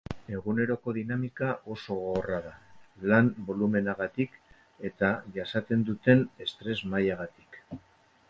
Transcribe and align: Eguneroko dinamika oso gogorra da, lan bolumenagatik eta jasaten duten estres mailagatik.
Eguneroko 0.35 0.91
dinamika 0.97 1.49
oso 1.73 1.97
gogorra 1.97 2.39
da, 2.45 2.53
lan 3.11 3.29
bolumenagatik 3.49 4.39
eta 4.91 5.11
jasaten 5.37 5.87
duten 5.91 6.23
estres 6.47 6.79
mailagatik. 6.95 7.63